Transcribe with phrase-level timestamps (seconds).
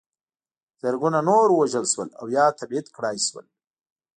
[0.81, 3.45] زرګونه نور ووژل شول او یا تبعید کړای شول.